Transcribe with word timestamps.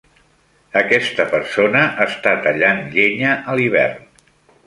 Aquesta 0.79 1.25
persona 1.33 1.83
està 2.07 2.33
tallant 2.47 2.81
llenya 2.97 3.35
a 3.53 3.59
l'hivern. 3.61 4.09